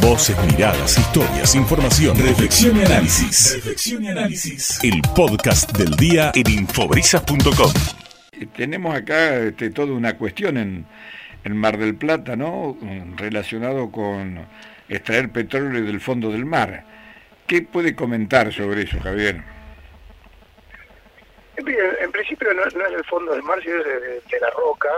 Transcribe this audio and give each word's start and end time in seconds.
Voces, 0.00 0.36
miradas, 0.50 0.98
historias, 0.98 1.54
información, 1.54 2.16
reflexión 2.18 2.76
y 2.76 2.84
análisis. 2.84 3.54
Reflexión 3.56 4.04
y 4.04 4.08
análisis. 4.08 4.78
El 4.82 5.00
podcast 5.14 5.76
del 5.76 5.96
día 5.96 6.32
en 6.34 6.50
infobrisas.com. 6.50 7.72
Tenemos 8.56 8.94
acá 8.94 9.36
este, 9.36 9.70
toda 9.70 9.92
una 9.92 10.16
cuestión 10.18 10.56
en, 10.56 10.86
en 11.44 11.56
Mar 11.56 11.78
del 11.78 11.94
Plata, 11.94 12.36
¿no? 12.36 12.76
Relacionado 13.16 13.90
con 13.90 14.46
extraer 14.88 15.30
petróleo 15.30 15.84
del 15.84 16.00
fondo 16.00 16.30
del 16.30 16.44
mar. 16.44 16.84
¿Qué 17.46 17.62
puede 17.62 17.94
comentar 17.94 18.52
sobre 18.52 18.82
eso, 18.82 18.98
Javier? 19.00 19.42
En, 21.56 22.12
principio 22.12 22.52
no, 22.54 22.64
es 22.64 22.74
del 22.74 23.04
fondo 23.04 23.32
del 23.32 23.42
mar, 23.42 23.58
sino 23.62 23.82
de, 23.82 24.40
la 24.40 24.50
roca, 24.50 24.88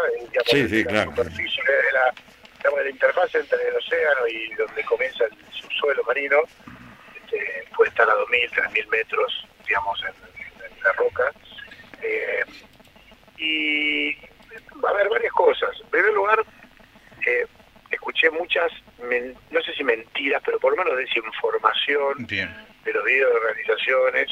sí, 0.47 0.69
sí, 0.69 0.85
la 0.85 1.05
superficie 1.05 1.63
de 1.63 1.93
la, 1.93 2.15
de 2.63 2.85
la 2.85 2.91
interfaz 2.91 3.35
entre 3.35 3.59
el 3.69 3.77
océano 3.77 4.27
y 4.29 4.55
donde 4.55 4.85
comienza 4.85 5.25
el 5.25 5.33
subsuelo 5.53 6.03
marino, 6.05 6.39
este, 7.15 7.65
puede 7.77 7.91
estar 7.91 8.09
a 8.09 8.15
2.000, 8.15 8.51
3.000 8.51 8.89
metros, 8.89 9.47
digamos, 9.67 10.03
en, 10.03 10.83
la 10.83 10.93
roca. 10.93 11.33
Eh, 12.03 12.45
y 13.37 14.15
va 14.83 14.91
a 14.91 14.93
haber 14.93 15.09
varias 15.09 15.33
cosas. 15.33 15.71
En 15.81 15.91
primer 15.91 16.13
lugar, 16.13 16.39
eh, 17.27 17.47
escuché 17.91 18.31
muchas, 18.31 18.71
no 19.51 19.63
sé 19.63 19.75
si 19.75 19.85
mentiras, 19.85 20.43
pero 20.45 20.59
por 20.59 20.77
lo 20.77 20.85
menos 20.85 20.99
desinformación 20.99 22.27
de 22.27 22.93
los 22.93 23.05
videos 23.05 23.33
de 23.33 23.39
organizaciones 23.39 24.29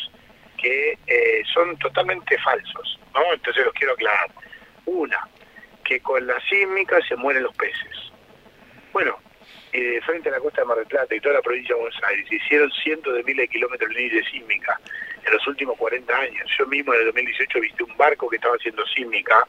que 0.56 0.98
eh, 1.06 1.42
son 1.52 1.76
totalmente 1.78 2.38
falsos. 2.38 2.98
¿no? 3.14 3.32
Entonces 3.32 3.64
los 3.64 3.74
quiero 3.74 3.94
aclarar. 3.94 4.30
Una, 4.86 5.28
que 5.84 6.00
con 6.00 6.26
la 6.26 6.38
sísmica 6.48 6.98
se 7.08 7.16
mueren 7.16 7.42
los 7.42 7.54
peces. 7.56 8.05
Bueno, 8.96 9.18
eh, 9.74 10.00
frente 10.06 10.30
a 10.30 10.32
la 10.32 10.40
costa 10.40 10.62
de 10.62 10.68
Mar 10.68 10.78
del 10.78 10.86
Plata 10.86 11.14
y 11.14 11.20
toda 11.20 11.34
la 11.34 11.42
provincia 11.42 11.74
de 11.74 11.82
Buenos 11.82 12.02
Aires, 12.02 12.26
se 12.30 12.36
hicieron 12.36 12.72
cientos 12.82 13.14
de 13.14 13.22
miles 13.24 13.42
de 13.42 13.48
kilómetros 13.48 13.90
de 13.90 14.00
línea 14.00 14.30
sísmica 14.30 14.80
en 15.22 15.34
los 15.34 15.46
últimos 15.46 15.76
40 15.76 16.16
años. 16.16 16.50
Yo 16.58 16.66
mismo 16.66 16.94
en 16.94 17.00
el 17.00 17.06
2018 17.08 17.60
viste 17.60 17.82
un 17.82 17.94
barco 17.98 18.26
que 18.30 18.36
estaba 18.36 18.56
haciendo 18.56 18.86
sísmica, 18.86 19.46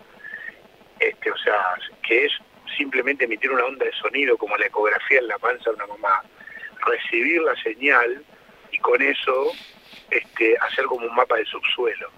este, 0.99 1.31
o 1.31 1.37
sea, 1.37 1.63
que 2.05 2.25
es 2.25 2.33
simplemente 2.75 3.23
emitir 3.23 3.49
una 3.49 3.63
onda 3.63 3.85
de 3.85 3.93
sonido 3.93 4.37
como 4.37 4.57
la 4.57 4.65
ecografía 4.65 5.19
en 5.19 5.29
la 5.29 5.37
panza 5.37 5.69
de 5.69 5.77
una 5.77 5.87
mamá, 5.87 6.23
recibir 6.85 7.41
la 7.41 7.55
señal 7.63 8.21
y 8.73 8.77
con 8.79 9.01
eso 9.01 9.53
este, 10.11 10.57
hacer 10.57 10.83
como 10.87 11.07
un 11.07 11.15
mapa 11.15 11.37
de 11.37 11.45
subsuelo. 11.45 12.11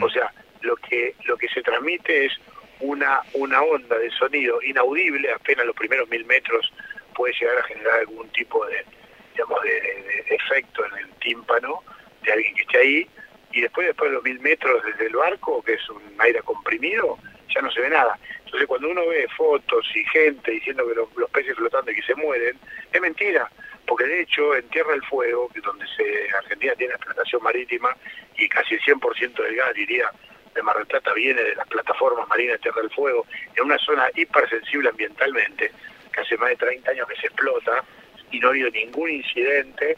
O 0.00 0.08
sea, 0.08 0.32
lo 0.60 0.76
que, 0.76 1.16
lo 1.24 1.36
que 1.36 1.48
se 1.48 1.62
transmite 1.62 2.26
es 2.26 2.32
una, 2.80 3.20
una 3.34 3.62
onda 3.62 3.98
de 3.98 4.10
sonido 4.10 4.60
inaudible, 4.62 5.32
apenas 5.32 5.66
los 5.66 5.76
primeros 5.76 6.08
mil 6.08 6.24
metros 6.26 6.72
puede 7.16 7.34
llegar 7.40 7.58
a 7.58 7.62
generar 7.64 8.00
algún 8.00 8.28
tipo 8.30 8.64
de, 8.66 8.84
digamos, 9.32 9.62
de, 9.62 10.24
efecto 10.28 10.84
en 10.86 10.98
el 10.98 11.10
tímpano 11.14 11.82
de 12.22 12.32
alguien 12.32 12.54
que 12.54 12.62
esté 12.62 12.78
ahí, 12.78 13.10
y 13.52 13.60
después, 13.62 13.86
después 13.86 14.10
de 14.10 14.14
los 14.16 14.24
mil 14.24 14.38
metros 14.40 14.84
desde 14.84 15.06
el 15.06 15.16
barco, 15.16 15.62
que 15.62 15.74
es 15.74 15.88
un 15.88 16.02
aire 16.18 16.42
comprimido, 16.42 17.18
ya 17.54 17.62
no 17.62 17.70
se 17.70 17.80
ve 17.80 17.88
nada. 17.88 18.18
Entonces 18.44 18.66
cuando 18.68 18.90
uno 18.90 19.06
ve 19.06 19.26
fotos 19.36 19.86
y 19.94 20.04
gente 20.04 20.50
diciendo 20.50 20.86
que 20.86 20.94
los, 20.94 21.30
peces 21.30 21.56
flotando 21.56 21.90
y 21.90 21.94
que 21.94 22.02
se 22.02 22.14
mueren, 22.14 22.58
es 22.92 23.00
mentira, 23.00 23.50
porque 23.86 24.04
de 24.04 24.22
hecho 24.22 24.54
en 24.56 24.68
Tierra 24.68 24.92
del 24.92 25.04
Fuego, 25.04 25.48
que 25.48 25.60
donde 25.60 25.86
se, 25.96 26.28
Argentina 26.36 26.74
tiene 26.74 26.94
explotación 26.94 27.42
marítima 27.42 27.96
y 28.36 28.48
casi 28.48 28.74
el 28.74 28.80
100% 28.82 29.42
del 29.42 29.56
gas, 29.56 29.74
diría, 29.74 30.10
de 30.54 30.62
Mar 30.62 30.76
viene 31.14 31.42
de 31.42 31.54
las 31.54 31.68
plataformas 31.68 32.26
marinas 32.28 32.54
de 32.54 32.58
Tierra 32.60 32.80
del 32.80 32.90
Fuego, 32.90 33.26
en 33.54 33.64
una 33.64 33.78
zona 33.78 34.08
hipersensible 34.14 34.88
ambientalmente, 34.88 35.70
que 36.16 36.22
hace 36.22 36.36
más 36.38 36.48
de 36.50 36.56
30 36.56 36.90
años 36.90 37.08
que 37.08 37.16
se 37.16 37.26
explota 37.26 37.84
y 38.30 38.40
no 38.40 38.48
ha 38.48 38.50
habido 38.50 38.70
ningún 38.70 39.10
incidente, 39.10 39.96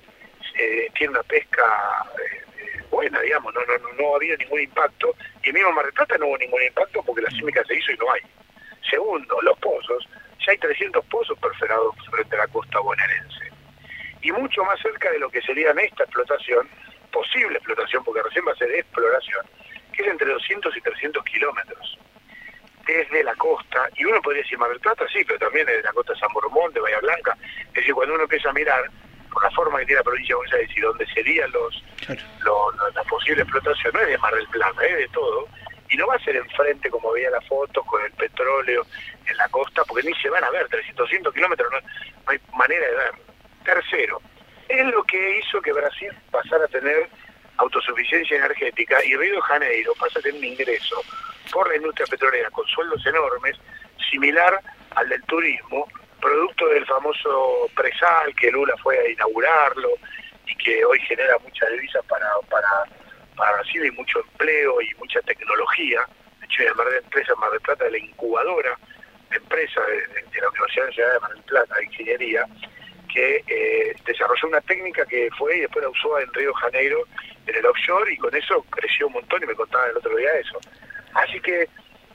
eh, 0.59 0.91
tiene 0.97 1.13
una 1.13 1.23
pesca 1.23 1.65
eh, 2.19 2.45
eh, 2.59 2.83
buena, 2.91 3.21
digamos, 3.21 3.55
no, 3.55 3.61
no, 3.61 3.93
no, 3.97 4.13
ha 4.13 4.17
habido 4.17 4.37
ningún 4.37 4.61
impacto, 4.61 5.15
y 5.45 5.53
mismo 5.53 5.69
en 5.69 5.75
Mar 5.77 5.85
del 5.85 5.95
Plata 5.95 6.19
no 6.19 6.27
hubo 6.27 6.39
ningún 6.39 6.63
impacto 6.63 7.03
porque 7.05 7.23
la 7.23 7.31
sísmica 7.31 7.65
se 7.65 7.77
hizo 7.77 7.93
y 7.93 7.97
no 7.97 8.13
hay. 8.13 8.21
Segundo, 8.91 9.41
los 9.43 9.59
pozos, 9.61 10.09
ya 10.45 10.53
hay 10.53 10.59
300 10.59 11.05
pozos 11.07 11.39
perforados 11.39 11.95
frente 12.11 12.35
a 12.37 12.41
la 12.41 12.49
costa 12.49 12.81
bonaerense. 12.81 13.53
Y 14.23 14.33
mucho 14.33 14.65
más 14.65 14.81
cerca 14.81 15.11
de 15.13 15.21
lo 15.21 15.31
que 15.31 15.41
sería 15.43 15.71
esta 15.71 16.03
explotación, 16.03 16.69
posible 17.13 17.57
explotación, 17.59 18.03
porque 18.05 18.23
recién 18.23 18.45
va 18.47 18.53
a 18.53 18.57
ser 18.57 18.71
exploración, 18.73 19.47
que 19.93 20.03
es 20.03 20.09
entre 20.09 20.33
200 20.33 20.77
y 20.77 20.81
300 20.81 21.25
kilómetros 21.25 21.99
desde 22.89 23.23
la 23.23 23.35
costa, 23.35 23.87
y 23.97 24.05
uno 24.05 24.21
podría 24.23 24.43
decir 24.43 24.57
Mar 24.59 24.71
del 24.71 24.81
Plata, 24.81 25.05
sí, 25.13 25.23
pero 25.27 25.39
también 25.39 25.67
desde 25.67 25.83
la 25.83 25.93
costa 25.93 26.15
de 26.15 26.19
San 26.19 26.33
Boromón, 26.33 26.73
de 26.73 26.81
Bahía 26.81 26.99
Blanca, 27.01 27.37
es 27.69 27.75
decir, 27.75 27.93
cuando 27.93 28.15
uno 28.15 28.23
empieza 28.23 28.49
a 28.49 28.55
mirar 28.55 28.91
por 29.31 29.43
la 29.43 29.51
forma 29.51 29.79
que 29.81 29.87
tiene 29.87 30.01
la 30.01 30.05
provincia 30.05 30.35
de 30.35 30.37
Buenos 30.37 30.55
Aires 30.55 30.71
y 30.75 30.81
donde 30.81 31.07
serían 31.07 31.51
los, 31.53 31.85
la 32.95 33.03
posible 33.05 33.43
explotación, 33.43 33.93
no 33.93 34.01
es 34.01 34.09
de 34.09 34.19
Mar 34.19 34.35
del 34.35 34.49
Plata, 34.49 34.87
es 34.87 34.97
de 34.97 35.09
todo, 35.09 35.49
y 35.91 35.97
no 35.97 36.07
va 36.07 36.15
a 36.15 36.25
ser 36.25 36.37
enfrente 36.37 36.89
como 36.91 37.13
veía 37.13 37.31
la 37.31 37.41
foto 37.43 37.83
con 37.85 38.03
el 38.03 38.13
petróleo 38.13 38.87
en 39.27 39.37
la 39.37 39.49
costa, 39.49 39.83
porque 39.85 40.09
ni 40.09 40.15
se 40.15 40.31
van 40.31 40.45
a 40.45 40.51
ver, 40.51 40.67
300, 40.69 40.97
200 40.97 41.35
kilómetros 41.35 41.71
no, 41.71 41.79
hay 42.27 42.39
manera 42.57 42.87
de 42.87 42.95
ver. 42.95 43.13
Tercero, 43.65 44.23
es 44.67 44.87
lo 44.87 45.03
que 45.05 45.39
hizo 45.39 45.61
que 45.61 45.73
Brasil 45.73 46.11
pasara 46.31 46.65
a 46.65 46.69
tener 46.69 47.09
autosuficiencia 47.59 48.37
energética 48.37 49.05
y 49.05 49.17
Río 49.17 49.35
de 49.35 49.43
Janeiro 49.43 49.93
pasa 49.99 50.19
a 50.19 50.23
tener 50.23 50.39
un 50.39 50.45
ingreso 50.45 50.97
por 51.53 51.69
la 51.69 51.77
industria 51.77 52.07
petrolera 52.07 52.51
con 52.51 52.67
sueldos 52.67 53.05
enormes, 53.07 53.57
similar 54.11 54.61
al 54.97 55.09
del 55.09 55.23
turismo, 55.25 55.87
producto 56.21 56.67
del 56.69 56.87
famoso 56.87 57.69
presal 57.75 58.35
que 58.35 58.51
Lula 58.51 58.75
fue 58.83 58.99
a 58.99 59.09
inaugurarlo 59.09 59.91
y 60.47 60.55
que 60.57 60.85
hoy 60.85 60.99
genera 61.01 61.37
muchas 61.45 61.71
divisas 61.71 62.05
para, 62.07 62.27
para 62.49 62.69
para 63.39 63.53
Brasil 63.53 63.83
hay 63.83 63.91
mucho 63.93 64.19
empleo 64.19 64.83
y 64.83 64.93
mucha 64.99 65.21
tecnología. 65.23 66.01
De 66.41 66.47
hecho, 66.47 66.63
hay 66.63 66.91
de 66.91 66.99
Empresa 66.99 67.35
Mar 67.37 67.51
del 67.53 67.61
Plata, 67.61 67.89
la 67.89 67.99
incubadora 67.99 68.77
de 69.31 69.37
empresa 69.37 69.81
de, 69.81 70.41
la 70.41 70.49
Universidad 70.49 70.87
Nacional 70.87 71.13
de 71.13 71.21
Mar 71.21 71.35
del 71.35 71.43
Plata, 71.45 71.75
de 71.77 71.85
Ingeniería, 71.85 72.45
que 73.13 73.45
eh, 73.47 73.97
desarrolló 74.05 74.49
una 74.49 74.61
técnica 74.63 75.07
que 75.07 75.29
fue 75.39 75.57
y 75.57 75.61
después 75.61 75.85
la 75.85 75.91
usó 75.91 76.19
en 76.19 76.33
Río 76.35 76.49
de 76.49 76.55
Janeiro 76.57 77.05
en 77.49 77.57
el 77.57 77.67
offshore 77.67 78.13
y 78.13 78.17
con 78.17 78.35
eso 78.35 78.63
creció 78.71 79.07
un 79.07 79.15
montón 79.15 79.43
y 79.43 79.47
me 79.47 79.55
contaba 79.55 79.87
el 79.89 79.97
otro 79.97 80.15
día 80.17 80.33
eso. 80.35 80.59
Así 81.15 81.41
que 81.41 81.69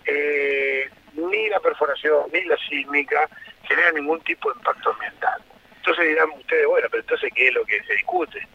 eh, 0.06 0.90
ni 1.14 1.50
la 1.50 1.60
perforación 1.60 2.26
ni 2.32 2.44
la 2.46 2.58
sísmica 2.58 3.28
generan 3.64 3.96
ningún 3.96 4.22
tipo 4.22 4.52
de 4.52 4.60
impacto 4.60 4.92
ambiental. 4.92 5.42
Entonces 5.78 6.08
dirán 6.08 6.30
ustedes, 6.32 6.66
bueno, 6.68 6.88
pero 6.90 7.02
entonces 7.02 7.32
¿qué 7.36 7.48
es 7.48 7.54
lo 7.54 7.66
que 7.66 7.84
se 7.84 7.94
discute? 7.94 8.48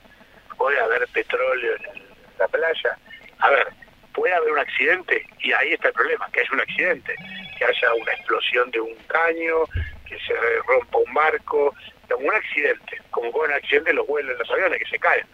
Puede 0.56 0.78
haber 0.80 1.06
petróleo 1.08 1.74
en 1.76 2.02
la 2.38 2.48
playa. 2.48 2.98
A 3.40 3.50
ver, 3.50 3.68
puede 4.14 4.34
haber 4.34 4.52
un 4.52 4.58
accidente 4.58 5.26
y 5.40 5.52
ahí 5.52 5.72
está 5.72 5.88
el 5.88 5.94
problema, 5.94 6.28
que 6.32 6.40
haya 6.40 6.50
un 6.52 6.60
accidente, 6.60 7.14
que 7.58 7.64
haya 7.64 7.94
una 7.94 8.12
explosión 8.12 8.70
de 8.70 8.80
un 8.80 8.94
caño, 9.06 9.64
que 10.06 10.18
se 10.20 10.34
rompa 10.66 10.98
un 10.98 11.14
barco, 11.14 11.74
un 12.16 12.34
accidente, 12.34 13.00
como 13.10 13.30
con 13.30 13.48
un 13.48 13.52
accidente 13.52 13.92
los 13.92 14.06
vuelos 14.06 14.32
en 14.32 14.38
los 14.38 14.50
aviones 14.50 14.78
que 14.80 14.90
se 14.90 14.98
caen. 14.98 15.26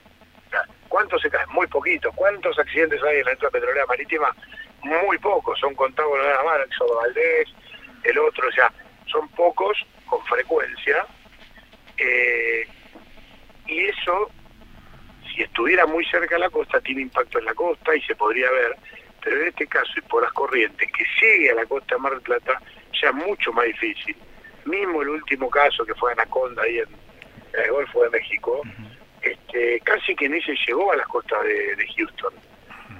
¿Cuántos 0.88 1.22
se 1.22 1.31
caen? 1.31 1.48
Muy 1.50 1.66
poquitos. 1.66 2.15
¿Cuántos 2.15 2.59
accidentes 2.59 3.03
hay 3.03 3.19
en 3.19 3.25
la 3.25 3.32
industria 3.32 3.50
petrolera 3.50 3.87
marítima? 3.87 4.34
Muy 4.82 5.19
pocos, 5.19 5.59
son 5.59 5.75
contados 5.75 6.12
nada 6.19 6.42
más, 6.44 6.59
Sodo 6.76 6.97
Valdés, 6.97 7.48
el 8.04 8.19
otro, 8.19 8.48
o 8.48 8.53
sea, 8.53 8.70
son 9.06 9.28
pocos 9.31 9.78
con 10.06 10.22
frecuencia. 10.26 11.06
Eh, 11.97 12.69
y 13.66 13.84
eso 13.87 14.31
si 15.34 15.42
estuviera 15.42 15.87
muy 15.87 16.04
cerca 16.06 16.37
de 16.37 16.41
la 16.41 16.50
costa, 16.50 16.81
tiene 16.81 17.03
impacto 17.03 17.38
en 17.38 17.47
la 17.47 17.54
costa 17.54 17.94
y 17.94 18.00
se 18.03 18.15
podría 18.15 18.50
ver, 18.50 18.76
pero 19.22 19.41
en 19.41 19.48
este 19.48 19.66
caso 19.66 19.92
y 19.97 20.00
por 20.03 20.22
las 20.22 20.32
corrientes 20.32 20.91
que 20.92 21.04
sigue 21.19 21.50
a 21.50 21.54
la 21.54 21.66
costa 21.66 21.97
de 21.97 22.00
Mar 22.00 22.12
del 22.12 22.22
Plata, 22.22 22.60
ya 23.00 23.12
mucho 23.12 23.53
más 23.53 23.66
difícil. 23.66 24.16
Mismo 24.65 25.03
el 25.03 25.09
último 25.09 25.50
caso 25.50 25.84
que 25.84 25.94
fue 25.94 26.12
Anaconda 26.12 26.62
ahí 26.62 26.78
en, 26.78 26.88
el 27.54 27.71
Golfo 27.71 28.03
de 28.03 28.10
México, 28.10 28.62
este, 29.54 29.80
casi 29.80 30.15
que 30.16 30.28
ni 30.28 30.41
se 30.42 30.54
llegó 30.66 30.92
a 30.92 30.97
las 30.97 31.06
costas 31.06 31.42
de, 31.45 31.86
Houston. 31.97 32.34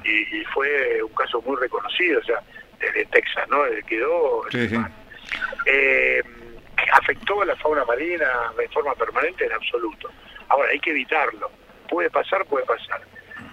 Y, 0.05 0.45
fue 0.53 1.03
un 1.03 1.15
caso 1.15 1.41
muy 1.43 1.57
reconocido, 1.57 2.21
o 2.21 2.25
sea, 2.25 2.41
desde 2.79 3.07
Texas, 3.07 3.49
¿no? 3.49 3.63
Quedó... 3.87 4.43
Eh, 5.67 6.23
afectó 6.93 7.41
a 7.41 7.47
la 7.47 7.57
fauna 7.57 7.85
marina 7.85 8.29
de 8.57 8.69
forma 8.69 8.95
permanente 8.95 9.47
en 9.47 9.53
absoluto. 9.53 10.11
Ahora, 10.49 10.69
hay 10.71 10.79
que 10.79 10.91
evitarlo 10.91 11.51
puede 11.89 12.11
pasar, 12.11 12.45
puede 12.47 12.65
pasar. 12.67 13.01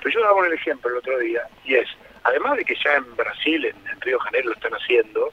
Pero 0.01 0.15
yo 0.15 0.21
daba 0.21 0.35
un 0.35 0.53
ejemplo 0.53 0.89
el 0.89 0.97
otro 0.97 1.17
día, 1.19 1.41
y 1.63 1.75
es, 1.75 1.87
además 2.23 2.57
de 2.57 2.65
que 2.65 2.75
ya 2.83 2.95
en 2.95 3.15
Brasil, 3.15 3.65
en, 3.65 4.01
Río 4.01 4.17
de 4.17 4.23
Janeiro 4.23 4.49
lo 4.49 4.55
están 4.55 4.73
haciendo, 4.73 5.31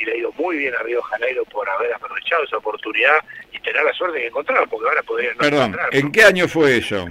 y 0.00 0.04
le 0.06 0.12
ha 0.12 0.16
ido 0.16 0.32
muy 0.32 0.56
bien 0.56 0.74
a 0.74 0.82
Río 0.82 1.02
Janeiro 1.02 1.44
por 1.44 1.68
haber 1.68 1.92
aprovechado 1.92 2.44
esa 2.44 2.56
oportunidad 2.56 3.22
y 3.52 3.60
tener 3.60 3.84
la 3.84 3.92
suerte 3.92 4.18
de 4.18 4.26
encontrarlo, 4.28 4.66
porque 4.68 4.88
ahora 4.88 5.02
podrían 5.02 5.34
no 5.34 5.40
Perdón, 5.40 5.76
¿en 5.92 6.10
qué 6.10 6.24
año 6.24 6.48
fue 6.48 6.78
eso? 6.78 7.06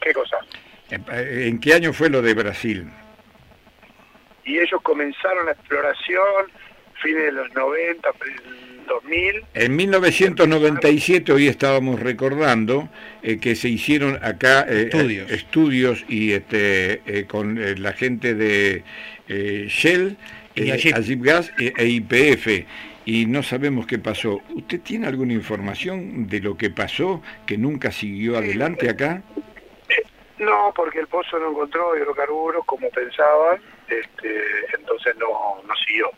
¿Qué 0.00 0.12
cosa? 0.12 0.38
¿En, 0.90 1.60
qué 1.60 1.74
año 1.74 1.92
fue 1.92 2.10
lo 2.10 2.20
de 2.20 2.34
Brasil? 2.34 2.90
Y 4.44 4.58
ellos 4.58 4.80
comenzaron 4.82 5.46
la 5.46 5.52
exploración 5.52 6.50
fines 7.02 7.24
de 7.26 7.32
los 7.32 7.52
90, 7.54 8.08
2000. 8.86 9.44
En 9.54 9.76
1997, 9.76 11.32
hoy 11.32 11.48
estábamos 11.48 12.00
recordando 12.00 12.88
eh, 13.22 13.38
que 13.38 13.54
se 13.56 13.68
hicieron 13.68 14.18
acá 14.22 14.66
eh, 14.68 14.84
Estudios. 14.92 15.30
eh, 15.30 15.34
estudios 15.34 16.04
y 16.08 16.32
este 16.32 17.02
eh, 17.06 17.24
con 17.26 17.58
eh, 17.58 17.76
la 17.76 17.92
gente 17.92 18.34
de 18.34 18.82
eh, 19.28 19.66
Shell, 19.68 20.16
Y 20.54 20.70
eh, 20.70 20.92
Agip. 20.94 21.22
Gas 21.22 21.52
e, 21.58 21.72
e 21.76 21.86
IPF. 21.86 22.66
Y 23.04 23.26
no 23.26 23.42
sabemos 23.44 23.86
qué 23.86 23.98
pasó. 23.98 24.42
¿Usted 24.54 24.80
tiene 24.80 25.06
alguna 25.06 25.32
información 25.32 26.26
de 26.26 26.40
lo 26.40 26.56
que 26.56 26.70
pasó 26.70 27.22
que 27.46 27.56
nunca 27.56 27.92
siguió 27.92 28.36
adelante 28.36 28.90
acá? 28.90 29.22
No, 30.38 30.72
porque 30.74 30.98
el 30.98 31.06
pozo 31.06 31.38
no 31.38 31.50
encontró 31.50 31.96
hidrocarburos 31.96 32.64
como 32.66 32.90
pensaban, 32.90 33.58
este, 33.88 34.40
entonces 34.78 35.14
no, 35.18 35.62
no 35.66 35.74
siguió. 35.86 36.10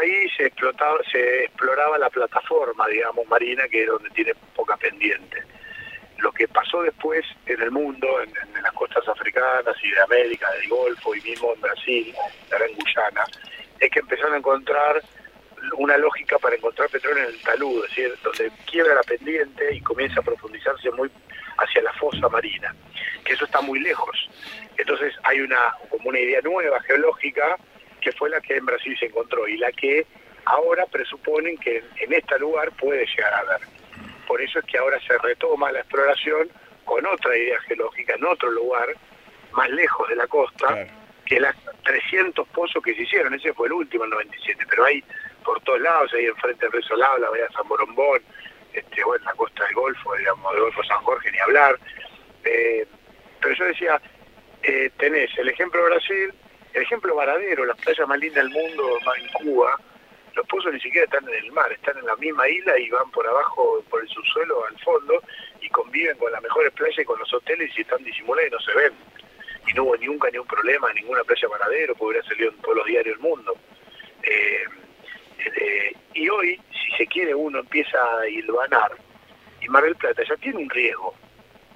Ahí 0.00 0.28
se 0.30 0.46
explotaba, 0.46 0.98
se 1.10 1.44
exploraba 1.44 1.98
la 1.98 2.08
plataforma, 2.08 2.86
digamos, 2.88 3.26
marina, 3.26 3.68
que 3.68 3.82
es 3.82 3.88
donde 3.88 4.08
tiene 4.10 4.32
poca 4.54 4.76
pendiente. 4.78 5.42
Lo 6.18 6.32
que 6.32 6.48
pasó 6.48 6.82
después 6.82 7.24
en 7.46 7.60
el 7.60 7.70
mundo, 7.70 8.06
en, 8.22 8.32
las 8.62 8.72
costas 8.72 9.06
africanas 9.08 9.76
y 9.82 9.90
de 9.90 10.00
América, 10.00 10.50
del 10.52 10.68
Golfo 10.68 11.14
y 11.14 11.20
mismo 11.20 11.52
en 11.54 11.60
Brasil, 11.60 12.14
ahora 12.50 12.66
en 12.66 12.76
Guyana, 12.76 13.24
es 13.78 13.90
que 13.90 14.00
empezaron 14.00 14.34
a 14.34 14.38
encontrar 14.38 15.02
una 15.76 15.98
lógica 15.98 16.38
para 16.38 16.56
encontrar 16.56 16.88
petróleo 16.88 17.24
en 17.24 17.34
el 17.34 17.42
talud, 17.42 17.84
es 17.84 17.90
decir, 17.90 18.18
donde 18.22 18.50
quiebra 18.70 18.94
la 18.94 19.02
pendiente 19.02 19.74
y 19.74 19.80
comienza 19.82 20.20
a 20.20 20.22
profundizarse 20.22 20.90
muy 20.92 21.10
hacia 21.58 21.82
la 21.82 21.92
fosa 21.94 22.26
marina, 22.30 22.74
que 23.24 23.34
eso 23.34 23.44
está 23.44 23.60
muy 23.60 23.80
lejos. 23.80 24.30
Entonces 24.78 25.14
hay 25.24 25.40
una 25.40 25.74
como 25.90 26.08
una 26.08 26.18
idea 26.18 26.40
nueva 26.40 26.80
geológica 26.80 27.58
que 28.00 28.12
fue 28.12 28.30
la 28.30 28.40
que 28.40 28.56
en 28.56 28.66
Brasil 28.66 28.96
se 28.98 29.06
encontró 29.06 29.46
y 29.46 29.56
la 29.56 29.70
que 29.72 30.06
ahora 30.44 30.86
presuponen 30.86 31.56
que 31.58 31.82
en, 32.00 32.12
este 32.12 32.38
lugar 32.38 32.70
puede 32.72 33.06
llegar 33.06 33.32
a 33.34 33.38
haber. 33.40 33.60
Por 34.26 34.40
eso 34.40 34.58
es 34.58 34.64
que 34.64 34.78
ahora 34.78 34.98
se 35.06 35.16
retoma 35.18 35.72
la 35.72 35.80
exploración 35.80 36.48
con 36.84 37.04
otra 37.06 37.36
idea 37.36 37.60
geológica 37.60 38.14
en 38.14 38.24
otro 38.24 38.50
lugar, 38.50 38.88
más 39.52 39.70
lejos 39.70 40.08
de 40.08 40.16
la 40.16 40.26
costa, 40.26 40.66
Claro. 40.66 40.90
que 41.26 41.40
las 41.40 41.56
300 41.84 42.48
pozos 42.48 42.82
que 42.82 42.94
se 42.94 43.02
hicieron, 43.02 43.34
ese 43.34 43.52
fue 43.52 43.68
el 43.68 43.74
último 43.74 44.04
en 44.04 44.10
97, 44.10 44.64
pero 44.68 44.84
hay 44.84 45.04
por 45.44 45.60
todos 45.62 45.80
lados, 45.80 46.12
ahí 46.14 46.26
enfrente 46.26 46.66
del 46.66 46.72
Río 46.72 46.96
Lado, 46.96 47.18
la 47.18 47.30
bahía 47.30 47.44
de 47.44 47.52
San 47.52 47.68
Borombón, 47.68 48.20
este, 48.72 49.04
bueno, 49.04 49.24
la 49.24 49.32
costa 49.34 49.64
del 49.64 49.74
Golfo, 49.74 50.14
digamos, 50.16 50.52
del 50.52 50.62
Golfo 50.62 50.84
San 50.84 50.98
Jorge, 50.98 51.32
ni 51.32 51.38
hablar. 51.38 51.78
Eh, 52.44 52.86
pero 53.40 53.54
yo 53.54 53.64
decía, 53.64 54.00
eh, 54.62 54.90
tenés 54.98 55.30
el 55.38 55.48
ejemplo 55.48 55.82
de 55.82 55.90
Brasil, 55.90 56.34
el 56.72 56.82
ejemplo 56.82 57.14
Varadero, 57.14 57.64
la 57.64 57.74
playa 57.74 58.06
más 58.06 58.18
linda 58.18 58.42
del 58.42 58.50
mundo, 58.50 58.98
más 59.04 59.18
en 59.18 59.28
Cuba, 59.28 59.76
los 60.34 60.46
pozos 60.46 60.72
ni 60.72 60.80
siquiera 60.80 61.04
están 61.04 61.28
en 61.28 61.44
el 61.44 61.52
mar, 61.52 61.70
están 61.72 61.98
en 61.98 62.06
la 62.06 62.16
misma 62.16 62.48
isla 62.48 62.78
y 62.78 62.88
van 62.90 63.10
por 63.10 63.26
abajo, 63.26 63.82
por 63.90 64.02
el 64.02 64.08
subsuelo 64.08 64.64
al 64.66 64.78
fondo, 64.78 65.22
y 65.60 65.68
conviven 65.70 66.16
con 66.18 66.30
las 66.32 66.42
mejores 66.42 66.72
playas 66.72 66.98
y 66.98 67.04
con 67.04 67.18
los 67.18 67.32
hoteles 67.32 67.70
y 67.76 67.82
están 67.82 68.02
disimulados 68.04 68.48
y 68.48 68.52
no 68.52 68.60
se 68.60 68.74
ven. 68.74 68.92
Y 69.66 69.74
no 69.74 69.84
hubo 69.84 69.96
nunca 69.96 70.30
ni 70.30 70.38
un 70.38 70.46
problema 70.46 70.92
ninguna 70.92 71.24
playa 71.24 71.48
Varadero, 71.48 71.94
porque 71.94 72.18
hubiera 72.18 72.28
salido 72.28 72.50
en 72.50 72.58
todos 72.58 72.76
los 72.76 72.86
diarios 72.86 73.18
del 73.18 73.28
mundo. 73.28 73.54
Eh, 74.22 74.64
eh, 75.38 75.92
y 76.14 76.28
hoy, 76.28 76.60
si 76.70 76.96
se 76.96 77.06
quiere, 77.06 77.34
uno 77.34 77.58
empieza 77.58 77.98
a 78.18 78.28
hilvanar, 78.28 78.92
y 79.60 79.68
Mar 79.68 79.84
del 79.84 79.96
Plata 79.96 80.22
ya 80.28 80.36
tiene 80.36 80.58
un 80.58 80.70
riesgo, 80.70 81.14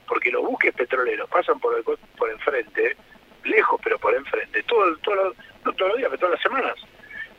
porque 0.07 0.31
los 0.31 0.43
buques 0.43 0.73
petroleros 0.75 1.29
pasan 1.29 1.59
por, 1.61 1.77
el, 1.77 1.85
por 1.85 2.31
enfrente, 2.31 2.97
lejos 3.45 3.81
pero 3.83 3.99
por 3.99 4.15
enfrente, 4.15 4.63
todo, 4.65 4.97
todo, 4.99 5.35
no 5.65 5.73
todos 5.73 5.91
los 5.91 5.99
días, 5.99 6.11
pero 6.11 6.21
todas 6.21 6.35
las 6.35 6.43
semanas. 6.43 6.75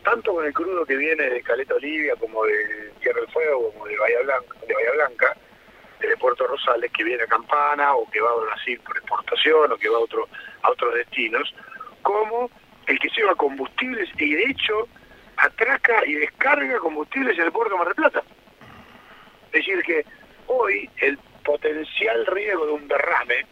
Tanto 0.04 0.34
con 0.34 0.46
el 0.46 0.54
crudo 0.54 0.86
que 0.86 0.96
viene 0.96 1.24
de 1.24 1.42
Caleta 1.42 1.76
Olivia, 1.76 2.16
como 2.20 2.44
de 2.46 2.92
Tierra 3.02 3.22
del 3.22 3.30
Fuego, 3.32 3.72
como 3.72 3.86
de 3.88 3.98
Bahía 3.98 4.22
Blanca, 4.22 4.56
de 4.68 4.74
Bahía 4.74 4.92
Blanca, 4.94 5.38
de 6.00 6.18
Puerto 6.18 6.46
Rosales, 6.46 6.92
que 6.92 7.04
viene 7.04 7.24
a 7.24 7.28
Campana, 7.28 7.96
o 7.96 8.10
que 8.12 8.22
va 8.22 8.30
a 8.30 8.36
Brasil 8.36 8.80
por 8.86 8.96
exportación, 8.98 9.72
o 9.72 9.78
que 9.78 9.90
va 9.90 9.98
a, 9.98 10.02
otro, 10.02 10.28
a 10.62 10.70
otros 10.70 10.94
destinos, 10.94 11.54
como 12.04 12.52
el 12.86 13.00
que 13.00 13.10
lleva 13.10 13.34
combustibles 13.36 14.10
y 14.20 14.36
de 14.36 14.44
hecho 14.44 14.88
atraca 15.38 16.06
y 16.06 16.14
descarga 16.14 16.78
combustibles 16.80 17.38
en 17.38 17.46
el 17.46 17.52
puerto 17.52 17.74
de 17.74 17.80
Mar 17.80 17.88
del 17.88 17.96
Plata. 17.96 18.24
Es 19.48 19.66
decir, 19.66 19.82
que 19.84 20.06
hoy 20.48 20.90
el 20.98 21.18
potencial 21.44 22.26
riesgo 22.28 22.66
de 22.68 22.72
un 22.74 22.88
derrame 22.88 23.46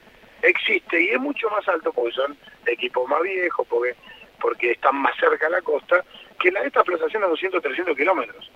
y 1.00 1.10
es 1.10 1.20
mucho 1.20 1.50
más 1.50 1.68
alto 1.68 1.92
porque 1.92 2.14
son 2.14 2.38
equipos 2.66 3.08
más 3.08 3.22
viejos, 3.22 3.68
porque, 3.68 3.96
porque 4.40 4.72
están 4.72 4.96
más 4.98 5.16
cerca 5.18 5.46
de 5.46 5.52
la 5.52 5.62
costa, 5.62 6.04
que 6.40 6.52
la 6.52 6.62
de 6.62 6.68
esta 6.68 6.80
explotación 6.80 7.24
a 7.24 7.28
200, 7.28 7.62
300 7.62 7.96
kilómetros. 7.96 8.52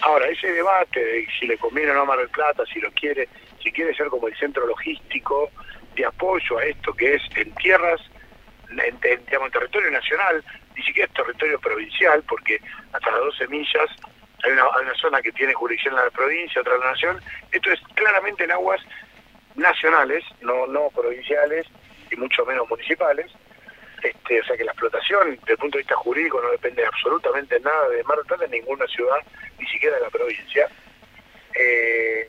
Ahora, 0.00 0.28
ese 0.28 0.50
debate 0.52 1.02
de 1.02 1.26
si 1.38 1.46
le 1.46 1.56
conviene 1.56 1.92
o 1.92 1.94
no 1.94 2.00
a 2.02 2.04
Mar 2.04 2.18
del 2.18 2.28
Plata, 2.28 2.64
si 2.66 2.80
lo 2.80 2.90
quiere, 2.92 3.28
si 3.62 3.70
quiere 3.72 3.94
ser 3.94 4.08
como 4.08 4.28
el 4.28 4.36
centro 4.36 4.66
logístico 4.66 5.50
de 5.94 6.04
apoyo 6.04 6.58
a 6.58 6.64
esto 6.64 6.92
que 6.92 7.14
es 7.14 7.22
en 7.36 7.54
tierras, 7.54 8.00
en, 8.70 8.80
en, 8.80 9.24
digamos, 9.24 9.46
en 9.46 9.52
territorio 9.52 9.90
nacional, 9.90 10.44
ni 10.76 10.82
siquiera 10.82 11.06
es 11.06 11.14
territorio 11.14 11.60
provincial, 11.60 12.22
porque 12.28 12.60
hasta 12.92 13.10
las 13.10 13.20
12 13.20 13.48
millas 13.48 13.90
hay 14.42 14.52
una, 14.52 14.62
hay 14.62 14.84
una 14.84 14.94
zona 14.94 15.22
que 15.22 15.32
tiene 15.32 15.54
jurisdicción 15.54 15.94
en 15.96 16.04
la 16.04 16.10
provincia, 16.10 16.60
otra 16.60 16.74
en 16.74 16.80
la 16.80 16.90
nación. 16.90 17.20
Esto 17.52 17.70
es 17.70 17.80
claramente 17.94 18.44
en 18.44 18.50
aguas 18.50 18.80
nacionales, 19.54 20.24
no, 20.40 20.66
no 20.66 20.88
provinciales 20.90 21.66
y 22.10 22.16
mucho 22.16 22.44
menos 22.44 22.68
municipales. 22.68 23.30
Este, 24.02 24.40
o 24.40 24.44
sea 24.44 24.56
que 24.56 24.64
la 24.64 24.72
explotación, 24.72 25.30
desde 25.40 25.52
el 25.52 25.58
punto 25.58 25.78
de 25.78 25.82
vista 25.82 25.96
jurídico, 25.96 26.40
no 26.42 26.50
depende 26.50 26.84
absolutamente 26.84 27.58
nada 27.60 27.88
de 27.88 28.04
Mar 28.04 28.18
del 28.18 28.26
Plata 28.26 28.44
en 28.44 28.50
ninguna 28.50 28.86
ciudad, 28.86 29.16
ni 29.58 29.66
siquiera 29.66 29.96
de 29.96 30.02
la 30.02 30.10
provincia. 30.10 30.68
Eh, 31.54 32.28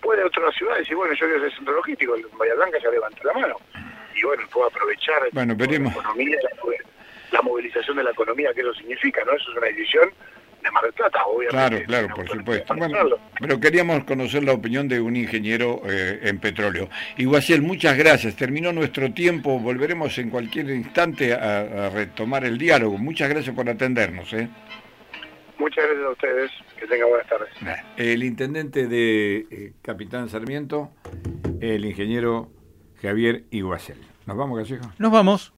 puede 0.00 0.22
otra 0.22 0.52
ciudad 0.52 0.76
decir, 0.76 0.94
bueno, 0.94 1.14
yo 1.14 1.26
quiero 1.26 1.40
ser 1.40 1.56
centro 1.56 1.74
logístico, 1.74 2.14
el 2.14 2.26
Bahía 2.38 2.54
Blanca 2.54 2.78
ya 2.78 2.90
levanta 2.90 3.20
la 3.24 3.32
mano. 3.32 3.56
Y 4.14 4.22
bueno, 4.22 4.44
puedo 4.52 4.68
aprovechar 4.68 5.22
Bueno, 5.32 5.54
la 5.58 5.64
economía, 5.64 6.38
la, 6.42 6.50
la 7.32 7.42
movilización 7.42 7.96
de 7.96 8.04
la 8.04 8.10
economía 8.10 8.54
que 8.54 8.60
eso 8.60 8.74
significa, 8.74 9.24
¿no? 9.24 9.32
Eso 9.32 9.50
es 9.50 9.56
una 9.56 9.66
decisión 9.66 10.12
de 10.64 10.70
Mar 10.70 10.82
del 10.82 10.92
Plata, 10.92 11.24
obviamente. 11.26 11.50
Claro, 11.50 11.84
claro, 11.86 12.08
No, 12.08 12.14
por 12.16 12.28
supuesto. 12.28 12.74
Bueno, 12.74 12.98
pero 13.38 13.60
queríamos 13.60 14.04
conocer 14.04 14.42
la 14.42 14.52
opinión 14.52 14.88
de 14.88 15.00
un 15.00 15.14
ingeniero 15.16 15.82
eh, 15.86 16.20
en 16.22 16.38
petróleo. 16.40 16.88
Iguaciel, 17.16 17.62
muchas 17.62 17.96
gracias. 17.96 18.34
Terminó 18.34 18.72
nuestro 18.72 19.12
tiempo. 19.12 19.58
Volveremos 19.58 20.16
en 20.18 20.30
cualquier 20.30 20.70
instante 20.70 21.32
a, 21.34 21.86
a 21.86 21.90
retomar 21.90 22.44
el 22.44 22.58
diálogo. 22.58 22.98
Muchas 22.98 23.28
gracias 23.28 23.54
por 23.54 23.68
atendernos. 23.68 24.32
¿eh? 24.32 24.48
Muchas 25.58 25.84
gracias 25.84 26.06
a 26.06 26.10
ustedes, 26.10 26.50
que 26.78 26.86
tengan 26.86 27.08
buenas 27.08 27.28
tardes. 27.28 27.48
El 27.96 28.24
intendente 28.24 28.88
de 28.88 29.46
eh, 29.50 29.72
Capitán 29.82 30.28
Sarmiento, 30.28 30.90
el 31.60 31.84
ingeniero 31.84 32.50
Javier 33.00 33.44
Iguacel. 33.50 33.98
¿Nos 34.26 34.36
vamos, 34.36 34.58
Callejo? 34.58 34.90
Nos 34.98 35.12
vamos. 35.12 35.52